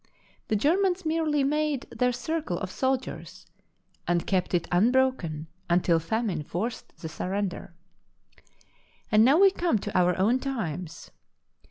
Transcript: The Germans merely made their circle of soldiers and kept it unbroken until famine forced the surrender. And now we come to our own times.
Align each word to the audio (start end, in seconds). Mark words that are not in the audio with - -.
The 0.47 0.55
Germans 0.55 1.05
merely 1.05 1.43
made 1.43 1.81
their 1.91 2.11
circle 2.11 2.57
of 2.57 2.71
soldiers 2.71 3.45
and 4.07 4.25
kept 4.25 4.55
it 4.55 4.67
unbroken 4.71 5.45
until 5.69 5.99
famine 5.99 6.41
forced 6.41 6.97
the 6.97 7.07
surrender. 7.07 7.75
And 9.11 9.23
now 9.23 9.37
we 9.39 9.51
come 9.51 9.77
to 9.77 9.95
our 9.95 10.17
own 10.17 10.39
times. 10.39 11.11